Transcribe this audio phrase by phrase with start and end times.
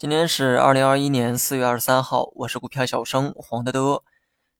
[0.00, 4.02] 今天是二零二一年四月二十三号，我是股票小生黄德德。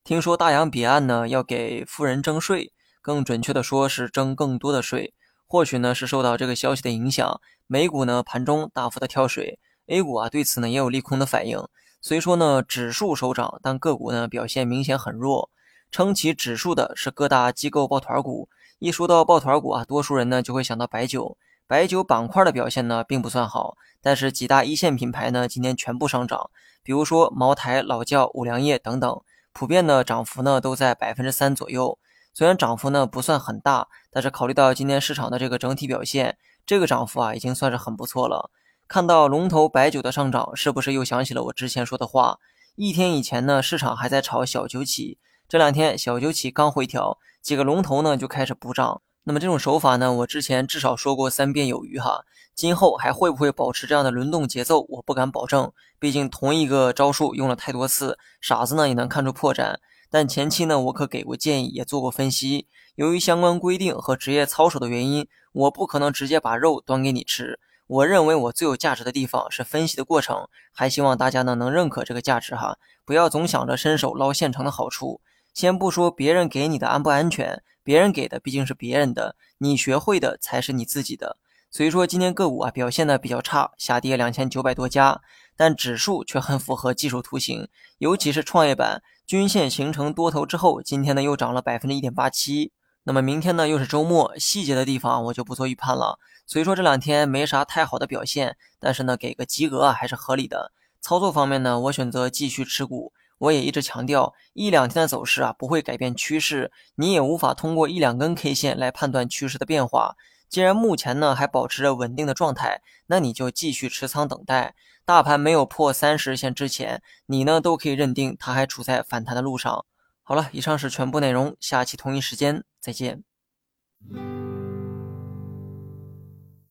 [0.03, 2.71] 听说大洋彼岸呢要给富人征税，
[3.01, 5.15] 更准确的说是征更多的税。
[5.47, 11.59] 或许呢是受到这个消息的影响，美股呢盘中大幅的跳水，A 股啊对此呢也有利空的反应。
[12.01, 15.49] 虽说呢指数收涨，但个股呢表现明显很弱。
[15.89, 18.47] 撑起指数的是各大机构抱团股。
[18.77, 21.35] 一说到抱团股啊，多数人呢就会想到白酒。
[21.67, 26.49] 白酒板块的表现呢，并不算好，但是几大一线品牌呢，今天全部上涨，
[26.83, 29.21] 比如说茅台、老窖、五粮液等等，
[29.53, 31.97] 普遍的涨幅呢都在百分之三左右。
[32.33, 38.49] 虽然涨幅呢不算很大，但是考虑到今天市场的这个整体表现，这个涨幅啊已经算是很不错了。
[38.87, 42.39] 看到龙头白酒的上涨，是不是又想起了我之前说的话？
[42.75, 45.17] 一天以前呢，市场还在炒小酒企，
[45.47, 49.01] 这两天小酒企刚回调，几个龙头呢就开始补涨。
[49.23, 52.25] 那么这种手法呢，我之前至少说过三遍有余哈。
[52.55, 55.71] 今后还会不会保持这样的轮动节奏，我不敢保证。
[55.99, 59.75] 毕竟同一个招数用了太多次，傻子呢也能看出破绽。
[60.09, 62.67] 但前期呢，我可给过建议，也做过分析。
[62.95, 67.59] 由于相关规定和职业操守的原因，我不可能直接把肉端给你吃。
[67.87, 75.21] 我认为我最有价值的地方是分析的过程，还希望大家呢能认可这个价值哈，不要总想着伸手捞现成的好处。
[75.53, 77.63] 先不说别人给你的安不安全。
[77.83, 81.37] 别人给的毕竟是别人的，你学会的才是你自己的。
[81.69, 85.21] 所以说今天个股啊表现的比较差，下跌两千九百多家，
[85.55, 92.73] 但指数却很符合技术图形，尤其是创业板均线形成多头之后，今天呢又涨了百分之一点八七。
[93.03, 96.19] 那么明天呢又是周末，细节的地方我就不做预判了。
[96.45, 100.73] 所以说这两天没啥太好的表现，但是呢给个及格啊还是合理的。
[100.99, 103.13] 操作方面呢，我选择继续持股。
[103.41, 110.15] 我也一直强调，一两天的走势啊不会改变趋势，你也无法通过一两根 K 线来判断趋势的变化。
[110.47, 114.75] 既然目前呢还保持着稳定的状态，那你就继续持仓等待。
[115.05, 119.85] 大盘没有破三十日线之前，你呢都可以认定它还处在反弹的路上。
[120.21, 123.23] 好了，以上是全部内容，下期同一时间再见。